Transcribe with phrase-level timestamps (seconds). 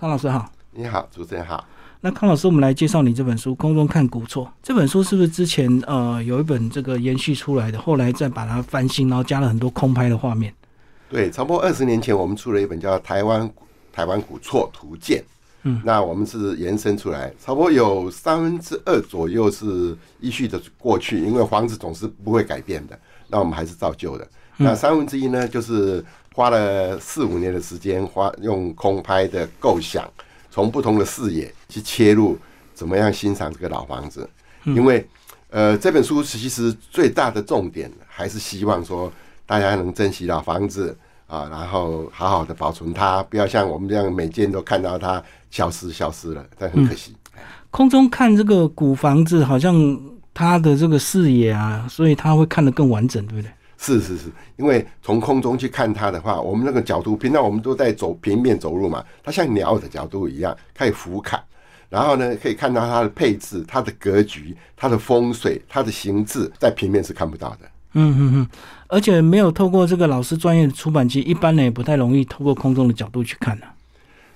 [0.00, 1.66] 康老师好，你好，主持人好。
[2.02, 4.44] 那康老师，我们来介绍你这本书《空中看古厝》。
[4.62, 10.54] 这本书是不是之前呃有一本这个延续出来的，后来再把它翻新，然后加了很多空拍的画面？
[11.10, 13.50] 对，差不多二十年前，我们出了一本叫《台湾
[13.92, 15.18] 台湾古厝图鉴》。
[15.64, 22.96] 嗯，那我们是延伸出来，差不多有三分之二左右是依序的过去，因为房子总是不会改变的，
[23.26, 24.24] 那我们还是照旧的。
[24.60, 26.04] 那三分之一呢，就是
[26.38, 30.08] 花了四五年的时间，花用空拍的构想，
[30.52, 32.38] 从不同的视野去切入，
[32.72, 34.30] 怎么样欣赏这个老房子？
[34.64, 35.04] 因为，
[35.50, 39.12] 呃，这本书其实最大的重点还是希望说，
[39.46, 40.96] 大家能珍惜老房子
[41.26, 45.20] 啊，然后好好的保存它，不要像我们这样每件都看到它
[45.50, 47.16] 消失消失了，但很可惜。
[47.72, 49.74] 空中看这个古房子，好像
[50.32, 53.50] 它的这个视野啊，所以他会看得更完整，对不对？
[53.80, 54.24] 是是是，
[54.56, 61.38] 因为从空中去看它的话，我们那个角度，平常我们都在走平面走路嘛，它像鸟的角度一样，可以俯瞰，
[61.88, 67.58] 然后呢，可以看到它的配置、它的格局、它的风水、它的形制，在平面是看不到的。
[67.92, 68.48] 嗯嗯嗯，
[68.88, 73.66] 而且没有透过这个老师专业的出版机，一般呢也不太容易透过空中的角度去看呢。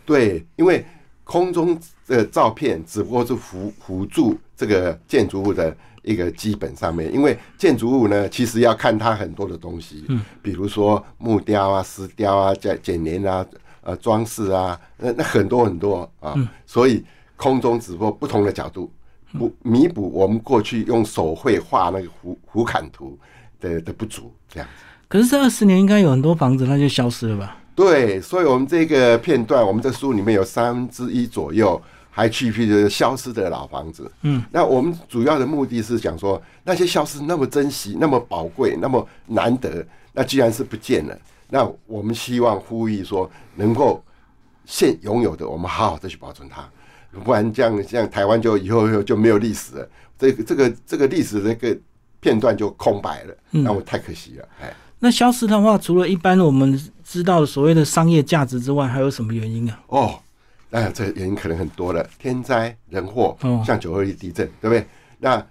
[0.07, 0.87] 对，因为
[1.25, 5.77] 空中的照片只不过是辅辅助这个建筑物的。
[6.03, 13.47] 一个基本上面，因为建筑物呢，其实要看它很多的东西，嗯，比如说木雕啊、石雕啊、剪剪黏啊、
[13.83, 16.35] 呃装饰啊，那那很多很多啊，
[16.67, 17.05] 所以
[17.37, 18.91] 空中只不过不同的角度，
[19.39, 23.17] 补弥补我们过去用手绘画那个弧弧砍图
[23.61, 24.85] 的的不足，这样子。
[25.09, 27.59] 可是这二十年应该有很多房子它就消失了吧？
[27.75, 31.81] 对，所以我们这个片段，我们这书里面有三分之一左右。
[32.15, 39.83] 还去一批就是消失的老房子，嗯，那我们主要的目的是想说，那些消失那么珍惜、那么宝贵、那么难得，
[40.13, 41.19] 那既然是不见了，
[41.49, 44.05] 那我们希望呼吁说，能够
[44.67, 46.69] 现拥有的，我们好好的去保存它，
[47.25, 51.75] 不然这样，像台湾就以后就没有历史了，这个这个这个历史那个
[52.21, 54.71] 片段就空白了，那我太可惜了，哎。
[54.99, 59.81] 那消失的话，除了一般我们知道的所谓的商业价值之外，还有什么原因啊？
[59.87, 60.21] 哦。
[60.75, 64.87] 那这原因可能很多了，天灾人祸，像九二一地震，对不对？
[65.19, 65.47] 那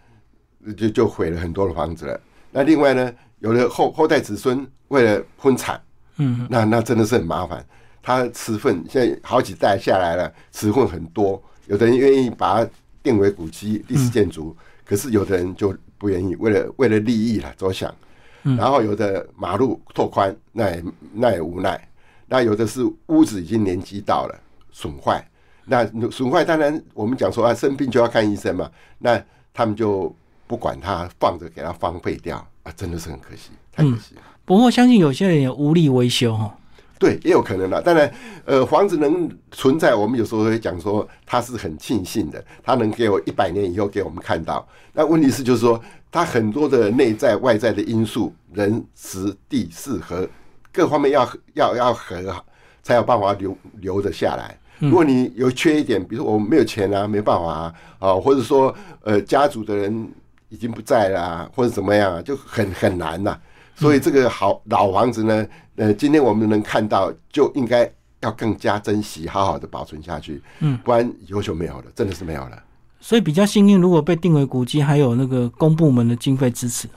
[0.76, 2.20] 就就毁了很多的房子了。
[2.50, 5.80] 那另外呢，有的后后代子孙为了分产，
[6.18, 7.64] 嗯，那那真的是很麻烦。
[8.02, 11.40] 他持份现在好几代下来了，持份很多。
[11.68, 12.72] 有的人愿意把它
[13.04, 17.94] 定为古迹、历史建筑，可是有的人就不愿意，为了为了利益了着想。
[18.42, 20.84] 然后有的马路拓宽，那也
[21.14, 21.88] 那也无奈。
[22.28, 24.36] 那有的是屋子已经年纪到了。
[24.72, 25.26] 损坏，
[25.66, 28.70] 那损坏当然我们讲说啊，生病就要看医生嘛。
[28.98, 29.22] 那
[29.54, 30.14] 他们就
[30.48, 34.22] 不管它，放着给它荒废掉啊，真的是很可惜，太可惜了。
[34.46, 36.56] 不过相信有些人也无力维修哈。
[36.98, 37.82] 对，也有可能的。
[37.82, 38.14] 当然，
[38.46, 44.68] 呃，房子能存在，我们有时候会讲说它是很庆幸的，它能给我一百年以后给我们看到。
[44.94, 45.82] 那问题是就是说，
[46.12, 50.30] 它很多的内在外在的因素，人、时、地、势和
[50.72, 52.46] 各方面要要要和好，
[52.84, 54.56] 才有办法留留得下来。
[54.82, 60.10] 如果你有缺一点，比如说我没有钱啊，没办法啊，啊，或者说呃家族的人
[60.50, 63.38] 已经不在了，或者怎么样，就很很难呐。
[63.76, 67.88] 所以这个好老房子呢，呃，今天我们能看到，就应该
[68.22, 70.42] 要更加珍惜，好好的保存下去。
[70.62, 72.64] 嗯，不然以后就没有了，真的是没有了。
[73.00, 76.88] 所以比较幸运，如果被定为古迹，还有那个公部门的经费支持。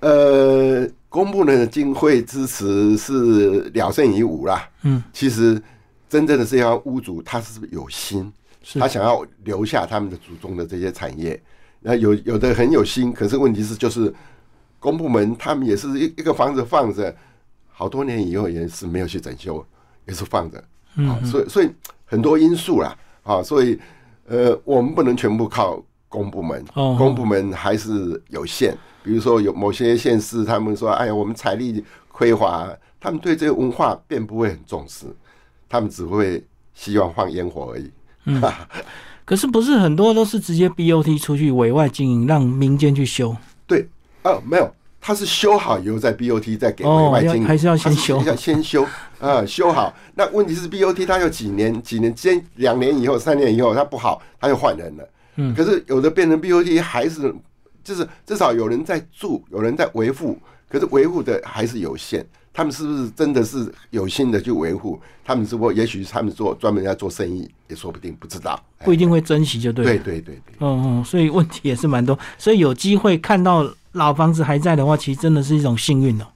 [0.00, 4.68] 呃，公部门的经费支持是了胜于无啦。
[4.82, 5.62] 嗯，其实。
[6.14, 8.32] 真正的这些屋主，他是有心？
[8.74, 11.42] 他想要留下他们的祖宗的这些产业。
[11.80, 14.14] 那有有的很有心，可是问题是，就是
[14.78, 17.12] 公部门他们也是一一个房子放着，
[17.68, 19.66] 好多年以后也是没有去整修，
[20.06, 20.58] 也是放着。
[20.98, 21.68] 啊，所以所以
[22.04, 23.76] 很多因素啦，啊，所以
[24.28, 28.72] 呃，我们不能全部靠公部门，公部门还是有限。
[29.02, 35.06] 比如说有某些县市，他们说：“哎呀，我们财力匮乏，他们对这个文化便不会很重视。”
[35.68, 36.42] 他们只会
[36.74, 37.90] 希望放烟火而已。
[38.26, 38.42] 嗯，
[39.24, 43.36] 可是不是很多都是直接 BOT 出去委外经营，让民间去修？
[43.66, 43.86] 对，
[44.22, 48.22] 哦，没有，他是修好以后再 BOT 再给委外经营，还是要先修？
[48.22, 48.86] 要先修
[49.18, 49.94] 啊，修好。
[50.14, 51.82] 那问题是 BOT 它有几年？
[51.82, 52.14] 几年？
[52.16, 55.08] 先两年以后、三年以后，它不好，它就换人了。
[55.36, 57.34] 嗯，可是有的变成 BOT 还是
[57.82, 60.38] 就是至少有人在住，有人在维护，
[60.68, 62.24] 可是维护的还是有限。
[62.54, 64.98] 他们是不是真的是有心的去维护？
[65.24, 65.72] 他们是不？
[65.72, 68.58] 也许他们做专门要做生意，也说不定，不知道。
[68.84, 69.84] 不一定会珍惜，就对。
[69.84, 70.54] 对对对对。
[70.60, 72.16] 嗯嗯，所以问题也是蛮多。
[72.38, 76.26] 所以有机会看到老房子还在的话，其实真的是一种幸运哦。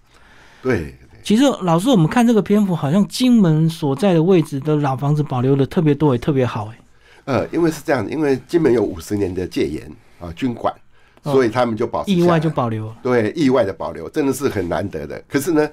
[0.60, 0.94] 对。
[1.22, 6.78] 其实老师，我们看这个篇幅，好像金门所在的位置的老房子保留的特别多，也特别好，哎。
[7.26, 9.86] 呃，因为是这样，因为金门有五十年的戒严
[10.18, 10.74] 啊，军管，
[11.22, 15.22] 所以他们就保意外就保留，对，意外的保留，真的是很难得的。
[15.28, 15.68] 可是呢，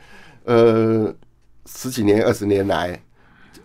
[0.46, 1.14] 呃，
[1.66, 3.00] 十几年、二十年来，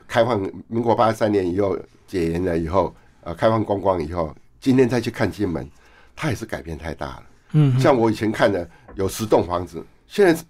[0.09, 5.67] 开放民国八十三年以后解严了以后，呃，开放观光以后，今天再去看金门，
[6.15, 7.23] 它也是改变太大了。
[7.53, 10.45] 嗯，像我以前看的有十栋房子，现在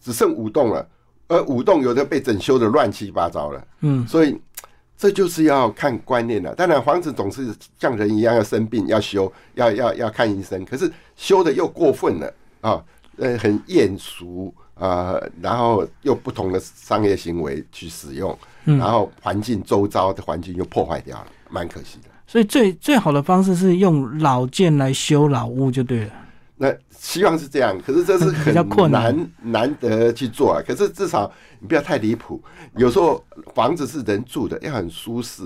[0.00, 0.88] 只剩五栋了，
[1.28, 3.66] 而五栋有的被整修的乱七八糟了。
[3.80, 4.40] 嗯，所以。
[4.96, 6.54] 这就是要看观念了。
[6.54, 10.64] 当然，房子总是像人一样要生病，要修，要要要看医生。
[10.64, 12.84] 可是修的又过分了啊，
[13.16, 22.08] 呃，很艳俗啊，然后又不同的商业行为去使用，然后环境周遭的环境又破坏掉了，蛮可惜的。
[22.26, 26.12] 所以最最好的方式是用老件来修老屋就对了。
[26.56, 28.54] 那希望是这样，可是这是很
[28.90, 30.62] 难难得去做啊。
[30.66, 32.42] 可是至少你不要太离谱。
[32.76, 33.22] 有时候
[33.54, 35.42] 房子是人住的，要很舒适，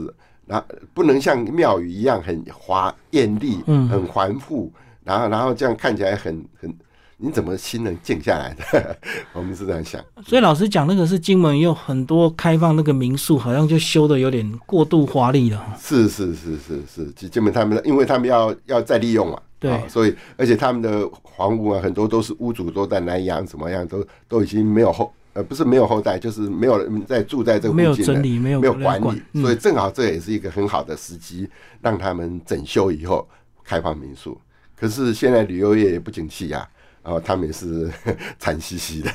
[0.46, 4.70] 然后不能像庙宇一样很华艳丽、很繁复，
[5.02, 6.72] 然后然后这样看起来很很，
[7.20, 8.96] 你怎么心能静下来的？
[9.34, 10.02] 我们是这样想。
[10.24, 15.76] 所以老师讲那个是金门有很多开放那个民宿，好像就修的有点过度华丽了。
[15.80, 19.40] 是是是是是，金门他们因为他们要要再利用嘛。
[19.58, 31.48] 对，所以而且他们的房屋啊，很多都是屋主都在南洋，怎么样都都已经没有后，呃，不是没有后代，就是没有人在住在这个没有整理，没有没有管理，所以正好这也是一个很好的时机，
[31.82, 33.26] 让他们整修以后
[33.64, 34.40] 开放民宿。
[34.78, 36.68] 可是现在旅游业也不景气呀，然
[37.08, 37.90] 后他们也是
[38.38, 39.10] 惨兮兮的，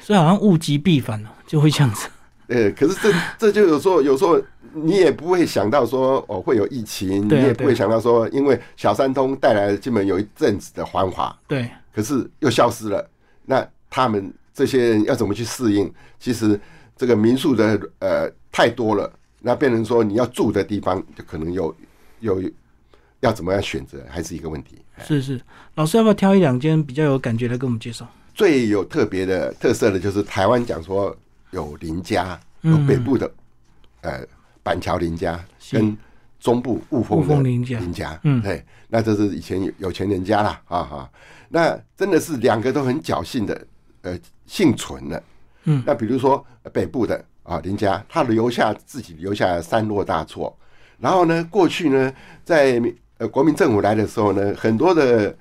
[0.00, 2.08] 所以好像物极必反了，就会这样子。
[2.48, 4.40] 呃，可是这这就有时候有时候。
[4.74, 13.08] 你也不会想到说哦会有疫情，你也不会想到说因为小三通带来了基本有一阵子的繁华，对，可是又消失了。
[13.46, 15.90] 那他们这些人要怎么去适应？
[16.20, 16.60] 其实
[16.98, 21.74] 这个民宿的呃太多了，那变成说你要住的地方就可能有
[22.20, 22.42] 有
[23.20, 24.78] 要怎么样选择，还是一个问题。
[25.06, 25.40] 是是，
[25.74, 28.06] 老师要不要挑一两间比较有感觉来给我们介绍？
[28.34, 31.16] 最有特别的特色的就是台湾讲说
[31.50, 33.30] 有林家，有北部的
[34.00, 34.24] 呃。
[34.60, 35.42] 板桥林家
[35.72, 35.96] 跟
[36.38, 41.10] 中部雾峰林家，林家，嗯，对，那这是以前有有钱人家啦，啊哈，
[41.48, 43.66] 那真的是两个都很侥幸的，
[44.02, 45.22] 呃，幸存的，
[45.64, 50.54] 嗯，那比如说北部的啊林家，他留下自己留下三落大错，
[50.98, 52.12] 然后呢，过去呢，
[52.44, 52.78] 在
[53.18, 55.36] 呃国民政府来的时候呢，很多的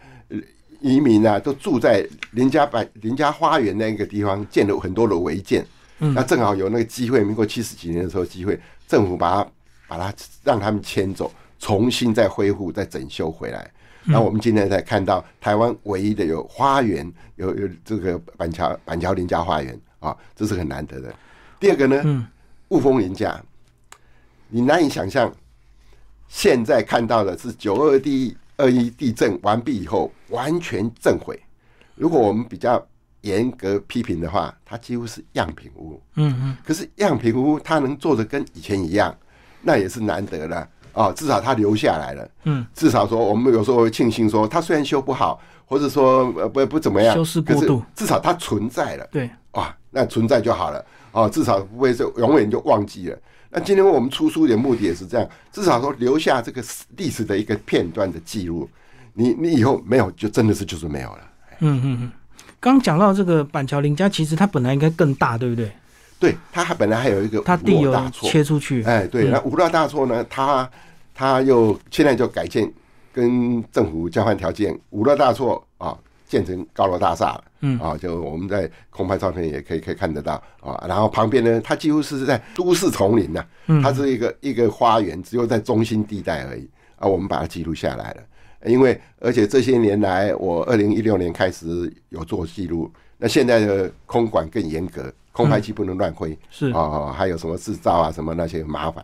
[0.81, 5.65] 移民啊，都住在林家板林家花园那个地方，建了很多的违建，
[5.99, 8.59] 嗯，那正好有那个机会，民国七十几年的时候机会。
[8.87, 9.51] 政府把它
[9.87, 10.13] 把它
[10.43, 11.29] 让他们迁走，
[11.59, 13.69] 重新再恢复、再整修回来。
[14.05, 21.13] 那我们今天才看到台湾唯一的有花园，有有这个板桥板桥林家花园啊，这是很难得的。
[21.59, 22.27] 第二个呢，
[22.69, 23.37] 雾峰林家，
[24.47, 25.29] 你难以想象，
[26.27, 31.39] 现在看到的是九二地二一地震完毕以后完全震毁。
[31.95, 32.85] 如果我们比较。
[33.21, 35.99] 严格批评的话，它几乎是样品屋。
[36.15, 36.57] 嗯嗯。
[36.63, 39.13] 可是样品屋它能做的跟以前一样，
[39.61, 41.11] 那也是难得的哦！
[41.13, 42.29] 至少它留下来了。
[42.43, 42.65] 嗯。
[42.73, 49.07] 至少说，我们有时候会庆幸说，它虽然修不好，或者说呃不不怎么样，修饰过度，至少它存在了。
[49.11, 49.29] 对。
[49.53, 50.85] 哇，那存在就好了。
[51.11, 53.17] 哦，至少不会就永远就忘记了。
[53.49, 56.63] 那今天我们出书的目的也是这样，至少说留下这个
[56.97, 58.69] 历史的一个片段的记录。
[59.13, 61.19] 你你以后没有，就真的是就是没有了。
[61.59, 62.11] 嗯嗯嗯。
[62.59, 65.71] 刚讲到这个板桥林家，其实它本来应该更大，对不对？
[66.19, 69.25] 对，它还本来还有一个它地有切出去，哎，对。
[69.29, 70.25] 那五大大错呢？
[70.29, 70.69] 它
[71.13, 72.71] 它又现在就改建，
[73.13, 75.95] 跟政府交换条件，五大大错啊，
[76.27, 77.43] 建成高楼大厦了。
[77.61, 80.85] 嗯啊，就我们在空拍照片也可以可以看得到啊。
[80.87, 83.43] 然后旁边呢，它几乎是在都市丛林呐，
[83.81, 87.07] 它是一个一个花园，只有在中心地带而已啊。
[87.07, 88.21] 我们把它记录下来了。
[88.65, 92.91] 因为，而且这些年来，我二零一六年开始有做记录。
[93.17, 99.03] 那现在的空管更严格，空拍机不能乱挥，是啊，还有什么制造啊，什么那些麻烦，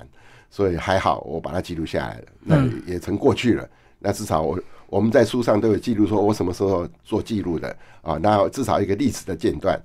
[0.50, 2.24] 所以还好，我把它记录下来了。
[2.42, 3.68] 那也成过去了。
[4.04, 8.20] 那至少我我们在书上都有记录，说我什么时候做记录的啊？
[8.22, 9.82] 那至少一个历史的间断。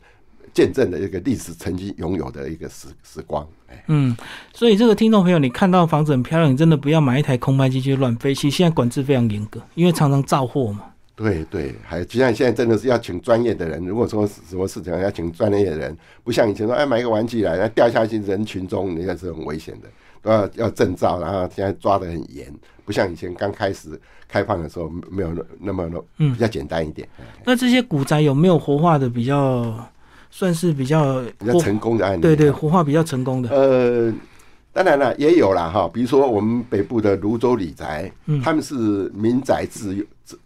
[0.55, 4.17] 见证的一个历史曾经拥有的一个时时光，哎，嗯，
[4.53, 8.35] 所以这个听众朋友，你看到房子很漂亮，你真的不要买一台空拍机去乱飞。
[8.35, 10.83] 其实现在管制非常严格，因为常常造货嘛。
[11.15, 13.85] 对对，还就像现在真的是要请专业的人。
[13.85, 22.53] 如果说什么事情要请专业的人，不像以前说，哎，买一个玩具来，那掉下去人群中，那个是很危险的，都要要证照，然后现在抓的很严，
[22.85, 25.31] 不像以前刚开始开放的时候没有
[25.61, 27.09] 那么嗯比较简单一点。
[27.45, 29.75] 那这些古宅有没有活化的比较？
[30.31, 32.21] 算是比较比较成功的案例。
[32.21, 33.49] 对对，活化比较成功的。
[33.49, 34.13] 呃，
[34.75, 38.13] 当然了，也有了哈，比如说我们北部的泸州李宅，
[38.45, 38.75] 他们是
[39.15, 40.39] 民宅自自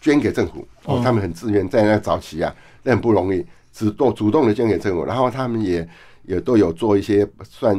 [0.00, 2.50] 捐给政府，哦，他们很自愿，在那早期啊，
[2.82, 5.86] 那很不容易，只动主动的捐给政府，然后他们也
[6.28, 7.74] 也都有做一些算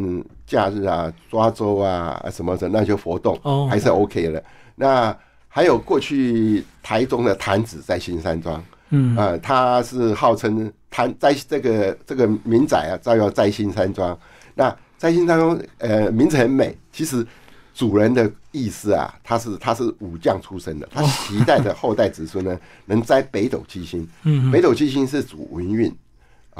[0.47, 4.43] 假日啊、抓周啊什么的那些活动，哦，还是 OK 的。
[4.75, 5.15] 那
[5.47, 14.17] 还有过去台中的坛子在新山庄，嗯，啊，他是号称坛在这个这个民宅啊，照耀在新山庄。
[14.55, 16.75] 那在新山庄，呃，名字很美。
[16.91, 17.25] 其实
[17.73, 24.07] 主人的意思啊，他是他是武将出身的，他期待的后代子孙呢，能摘北斗七星。
[24.23, 25.95] 嗯，北斗七星是主文运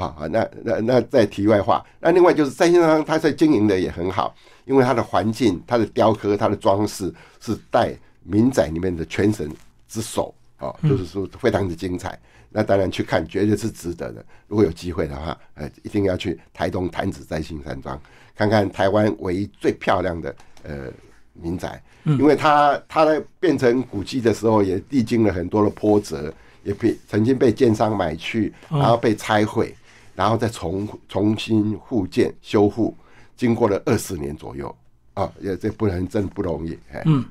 [0.00, 0.26] 啊啊。
[0.26, 7.94] 那那那在题外话，那另外就是三星山庄，他在经营的也很好，因为它的环境、它的雕刻、它的装饰是带。
[8.22, 9.50] 民宅里面的全神
[9.88, 12.16] 之首啊，就是说非常的精彩。
[12.50, 14.22] 那当然去看，绝对是值得的。
[14.46, 17.98] 如果有机会的话，呃，一定要去台东潭子在新山庄
[18.36, 20.92] 看看台湾唯一最漂亮的呃
[21.32, 29.74] 民宅，因为它它在变成古迹的时候，也历经了很多的波折，也被曾经被建商买去，然后被拆毁，
[30.20, 32.94] 然后再重重新复建修复，
[33.38, 34.76] 经过了二十年左右
[35.14, 37.02] 啊，也这不能真不容易哎。
[37.06, 37.24] 嗯。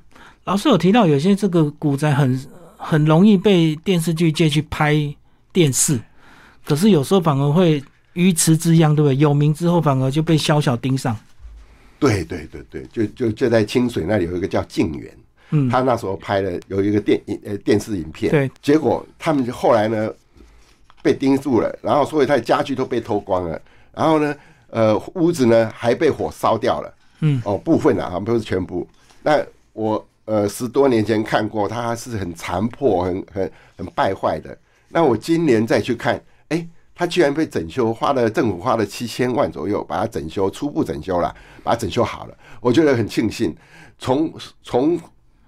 [0.46, 4.96] 老师有提到，有些这个古宅很很容易被电视剧借去拍
[5.54, 6.00] 电视，
[6.66, 9.16] 可是有时候反而会鱼池之殃，对不对？
[9.18, 11.16] 有名之后反而就被小小盯上。
[12.00, 15.16] 对对对对，就就就在清水那里有一个叫静园，
[15.52, 20.12] 嗯，他那时候拍了有一个电影呃电视影片，对，结果他们后来呢
[21.02, 23.62] 被盯住了，然后所以他的家具都被偷光了，
[23.94, 24.36] 然后呢
[24.70, 28.88] 呃屋子呢还被火烧掉了，嗯，哦部分啊，不是全部。
[29.24, 30.06] 那我。
[30.26, 34.56] 呃，十多年前看过，它是很残破、很很很败坏的。
[34.90, 42.38] 那我今年再去看，哎，它居然被整修，花了政府花了七千万左右把它整修，初步整修了，把它整修好了。
[42.62, 43.56] 我觉得很庆幸，
[43.98, 44.96] 从从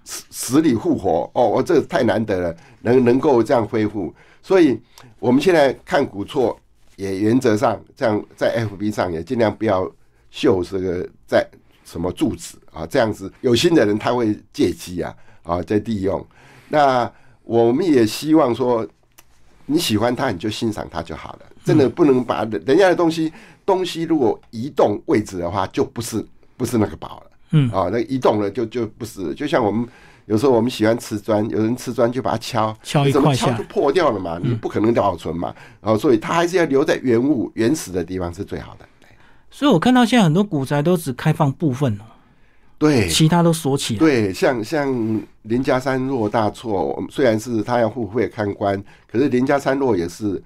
[0.04, 4.12] 死死里复活，哦，我这太难得了，能能够这样恢复。
[4.42, 4.80] 所以
[5.20, 6.58] 我们现在看古厝，
[6.96, 9.90] 也原则上这样在 FB 上也尽量不要
[10.30, 11.48] 秀这个在。
[11.84, 12.86] 什么住址啊？
[12.86, 16.26] 这样子有心的人他会借机啊啊在利用。
[16.70, 17.12] 那
[17.44, 18.88] 我们也希望说，
[19.66, 21.40] 你喜欢它你就欣赏它就好了。
[21.66, 23.34] 真的不能把人家的东西
[23.66, 27.32] 东西如果移动位置的话，就不是不是那个宝了。
[27.50, 29.34] 嗯啊，那移动了就就不是。
[29.34, 29.86] 就像我们
[30.32, 35.54] 有时候我们喜欢瓷砖，有人瓷砖就把它敲敲一块敲就破掉了嘛，你不可能保存嘛。
[35.82, 38.86] 然后所以它还是要留在原物原始的地方是最好的。
[39.50, 42.00] 所以，我看到现在很多古宅都只开放部分
[42.78, 43.98] 对，其他都锁起。
[43.98, 50.42] 对，像像林家山落大错，虽然是他要付费看官，可是林家山落也是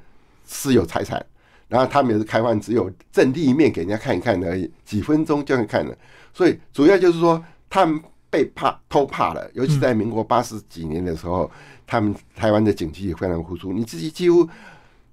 [0.46, 1.24] 私有财产，
[1.68, 5.96] 然后他们也是开放，只有正立面给人家看一看而已，几分钟就能看了。
[6.34, 7.40] 所以，主要就是说
[7.70, 8.02] 他们
[8.36, 11.50] 被怕偷怕了，尤其在民国八十几年的时候，
[11.88, 14.46] 他们台湾的景气也非常复苏，你自己几乎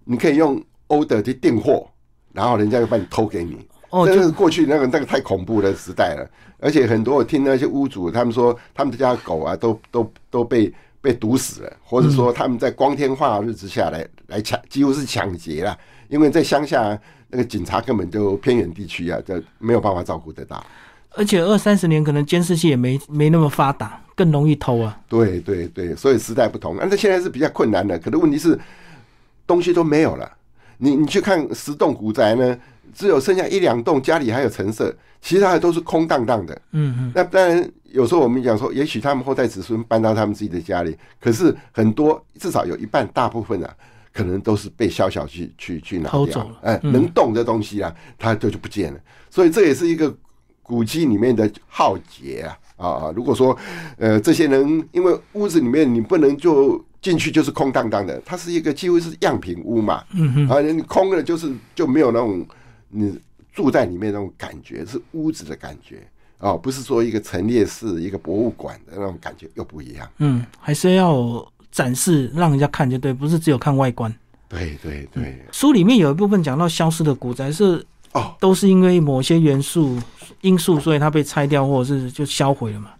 [0.04, 1.88] 你可以用 order 去订货，
[2.32, 3.64] 然后人家又把你偷给你。
[3.90, 16.98] 哦，就是过去那个那个太恐怖的时代了，而且很多我听那些屋主他们说，他们家狗啊都都都被被毒死了，或者说他们在光天化日之下来来抢，几乎是抢劫了，因为在乡下
[17.28, 20.64] 那个警察根本就偏远地区啊，就没有办法照顾得到。
[21.14, 24.98] 而且二三十年可能监视器也没没那么发达，更容易偷啊。
[25.08, 27.98] 对对对，所以时代不同，但是现在是比较困难的。
[27.98, 28.58] 可是问题是
[29.46, 30.30] 东西都没有了，
[30.78, 32.58] 你你去看十栋古宅呢？
[32.94, 36.54] 只有剩下一两栋，家里还有陈设，其他的都是空荡荡的。
[36.72, 37.12] 嗯嗯。
[37.14, 43.74] 那当然，有时候我们讲说，也许他们后代子孙搬到他们自己的家里，可是很多至少有一半，大部分啊，
[44.12, 46.46] 可能都是被小小去去去拿掉。
[46.60, 49.00] 哎，能动的东西啊，它就就不见了。
[49.30, 50.14] 所以这也是一个
[50.62, 53.12] 古迹里面的浩劫啊啊！
[53.14, 53.56] 如果说
[53.98, 56.82] 呃这些人，因为屋子里面你不能就。
[57.02, 62.46] 进去就是空荡荡的，它是一个几乎是样品屋嘛，嗯啊，你空了就是就没有那种
[62.90, 63.18] 你
[63.52, 66.06] 住在里面那种感觉，是屋子的感觉
[66.38, 70.08] 哦，不是说一个陈列室、一个博物馆的那种感觉又不一样。
[70.18, 74.14] 嗯，还是要展示让人家看就对，不是只有看外观。
[74.48, 75.44] 对对对。
[75.50, 79.98] 书里面有一部分讲到消失的古宅是哦，都是因为某些元素
[80.42, 82.90] 因素，所以它被拆掉或者是就销毁了嘛。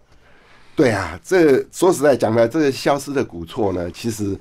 [0.75, 4.35] 对啊，这说实在讲呢，这个消失的古厝呢，其实，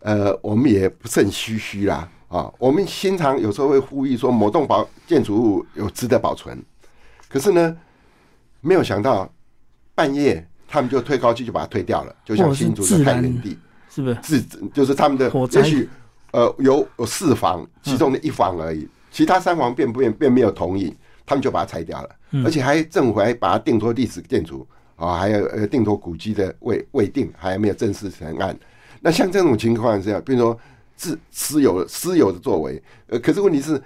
[0.00, 2.52] 呃，我们也不甚唏嘘啦啊。
[2.58, 6.60] 我们经常有时候会呼吁说，某栋保建筑物有值得保存，
[7.28, 7.76] 可是呢，
[8.60, 9.32] 没有想到
[9.94, 13.56] 半夜他们就推高机就把它推掉了，就像新竹的太原地，
[13.88, 14.16] 是不是？
[14.20, 14.42] 自
[14.74, 15.88] 就是他们的也许
[16.32, 20.94] 呃，有有四房，其中的一房而已，其他三房便不便便没有同意，
[21.24, 22.10] 他们就把它拆掉了，
[22.44, 28.54] 而且还政府还把它定托历史建筑啊，还有呃定托古迹的未未定，还没有正式成案。
[29.00, 30.58] 那像这种情况这样，比如说
[30.96, 33.82] 自私有私有的作为，呃，可是问题是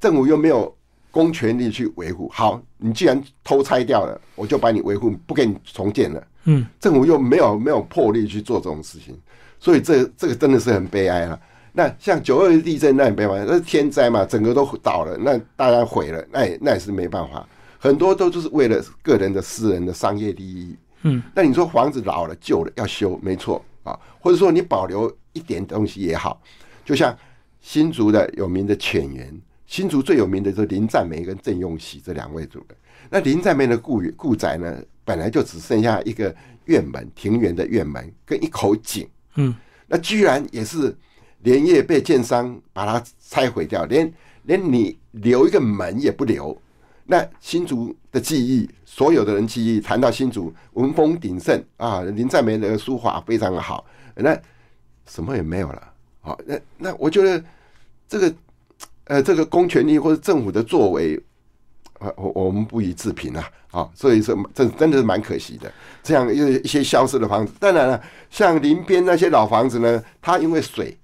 [0.00, 0.76] 政府又没有
[1.12, 2.28] 公权力去维护。
[2.30, 6.26] 好，你既然偷拆掉了，我就把你维护，不给你重建了。
[6.46, 9.16] 嗯，政府又没有没有魄力去做这种事情，
[9.60, 11.40] 所以这这个真的是很悲哀了。
[11.76, 17.44] 那像九二地震，那也没办法，那是天灾嘛，整个都倒了，那大家毁了，那也那也是没办法。
[17.80, 20.76] 很多都就是为了个人的私人的商业利益。
[21.02, 26.40] 嗯，那你说房子老了旧了要修，没错啊，或者说你保留一点东西也好，
[26.84, 27.14] 就像
[27.60, 32.78] 新竹的有名的浅园，新竹最有名的就是林占梅跟郑用喜这两位主人。
[33.10, 36.32] 那林占梅的故故宅呢，本来就只剩下一个
[36.66, 39.08] 院门，庭园的院门跟一口井。
[39.34, 39.52] 嗯，
[39.88, 40.96] 那居然也是。
[41.44, 44.12] 连夜被建商把它拆毁掉，连
[44.44, 46.56] 连你留一个门也不留。
[47.06, 53.84] 那新竹的记忆，所有的人记忆谈到新竹文风鼎盛啊，林占梅的书法非常的好，
[54.16, 54.34] 那
[55.06, 55.92] 什么也没有了。
[56.22, 57.44] 好，那那我觉得
[58.08, 58.34] 这个
[59.04, 61.22] 呃，这个公权力或者政府的作为，
[62.16, 63.46] 我我们不予置评啊。
[63.70, 65.70] 啊，所以说这真的是蛮可惜的。
[66.02, 70.96] 这样一一些消失的房子，当然了，像林边那些老房子呢，它因为水。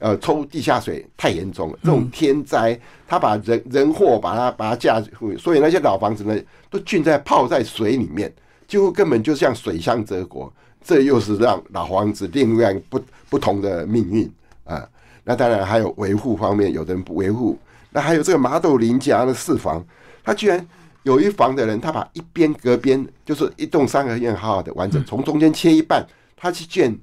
[0.00, 5.02] 呃，抽地下水太严重了，这种天灾，他把人人祸把它把它架，
[5.38, 6.40] 所以那些老房子呢，
[6.70, 8.32] 都浸在泡在水里面，
[8.66, 10.52] 几乎根本就像水乡泽国，
[10.82, 14.30] 这又是让老房子另外不不同的命运
[14.64, 14.88] 啊。
[15.24, 17.58] 那当然还有维护方面，有的人不维护。
[17.90, 19.84] 那还有这个麻豆林家的四房，
[20.22, 20.64] 他居然
[21.02, 26.96] 有一房的人，他把一边隔边就是一栋三合院好好的完整，从中间切一半，他去建。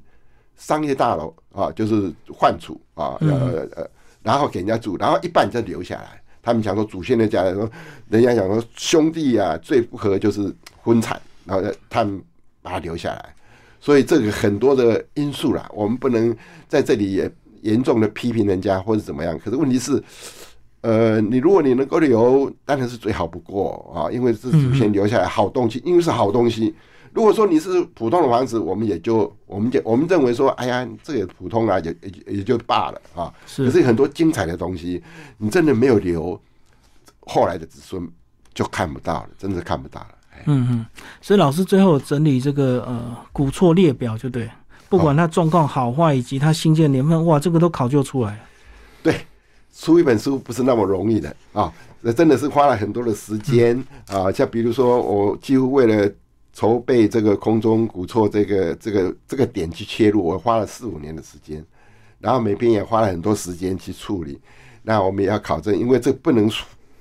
[0.58, 3.90] 商业大楼啊，就是换储啊，呃呃，
[4.24, 6.22] 然后给人家住，然后一半再留下来。
[6.42, 7.70] 他们讲说祖先的家人说，
[8.10, 12.22] 人家讲说兄弟啊最不和就是婚产，然后他们
[12.62, 13.36] 把它留下来。
[13.80, 16.36] 所以这个很多的因素啦，我们不能
[16.68, 17.32] 在这里也
[17.62, 19.38] 严重的批评人家或者怎么样。
[19.40, 20.04] 可是问题是，
[20.82, 26.74] 呃，你如果你能够留，当然是最好不过啊，因为是祖先留下来好东西，因为是好东西。
[27.16, 33.34] 如果说你是普通的房子，我们也就我们就我们认为说，哎呀，这也普通啊，也也也就罢了啊。
[33.48, 35.02] 是，可是很多精彩的东西，
[35.38, 36.38] 你真的没有留，
[37.22, 38.06] 后来的子孙
[38.54, 40.08] 就看不到了，真的看不到了。
[40.44, 40.86] 嗯嗯，
[41.22, 44.52] 所以老师最后整理这个呃古厝列表，就对，
[44.90, 48.40] 不管它状况好坏以及它新建年份，哇，这个都考究出来了。
[49.02, 49.22] 对，
[49.74, 54.30] 出一本书不是那么容易的啊，那真的是花了很多的时间啊。
[54.30, 56.12] 像比如说，我几乎为了
[56.56, 61.62] 筹备这个空中古厝这个这个这个点去切入，我花了四五年的时间，
[62.18, 64.40] 然后每边也花了很多时间去处理。
[64.82, 66.50] 那我们也要考证，因为这不能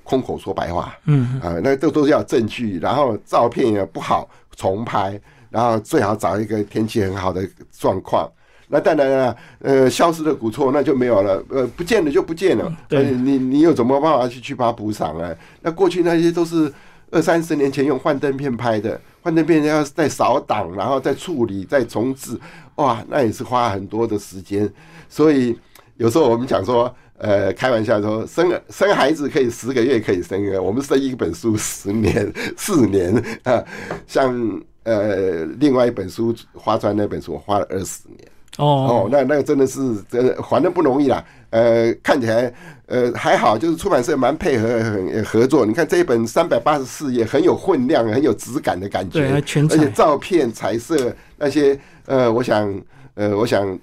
[0.03, 8.29] 空口说白话，嗯啊，那都都是要证据，然后照片也不好重拍，然后最好找一个天气很好的状况。
[8.67, 12.77] 那当然了，呃，消失的古厝那就没有了，呃，不见了就不见了。
[12.89, 15.33] 对，你你有什么办法去去把它补上啊？
[15.61, 16.73] 那过去那些都是
[17.13, 19.01] 二三十年前用幻灯片拍的。
[19.25, 22.39] 幻灯片要再扫档，然后再处理，再重置，
[22.75, 24.71] 哇，那也是花很多的时间。
[25.09, 25.59] 所以
[25.97, 33.65] 有时候我们讲说，呃，开玩笑说，生生孩子可以十个月可以生一个，我们生一本书十年、 四年啊。
[34.07, 38.29] 像呃，另外一本书花砖那本书，我花了二十年。
[38.59, 41.25] 哦哦，那那个真的是真还的不容易啦。
[41.51, 42.53] 呃，看起来
[42.87, 45.65] 呃还好，就是出版社蛮配合很合作。
[45.65, 52.83] 你看这一本三百八十四页，很有分量，很有质感的感觉，而且照片、彩色那些呃，我想
[53.15, 53.79] 呃，我想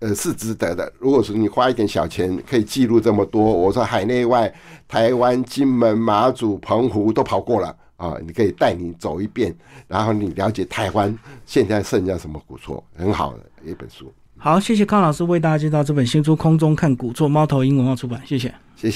[0.00, 0.92] 呃是值得的。
[0.98, 4.52] 如果说你花一点小钱可以记录这么多，我说海内外、
[4.88, 9.54] 台湾、金门、马祖、澎湖都跑过了啊，你可以带你走一遍，
[9.88, 13.40] 然后你了解台湾现在剩下什么古厝，很好的。
[13.64, 18.94] 一本书，好，谢谢康老师为大家介绍这本新书《空中看古作》，猫头鹰文化出版，谢谢，谢谢。